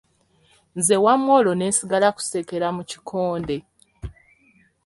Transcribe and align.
Nze 0.77 0.95
wamma 1.03 1.29
olwo 1.37 1.53
ne 1.55 1.65
nsigala 1.71 2.07
kusekera 2.15 2.67
mu 2.75 2.83
kikonde. 2.89 3.57